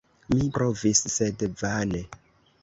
Mi 0.37 0.45
provis, 0.55 1.01
sed 1.17 1.45
vane. 1.61 2.03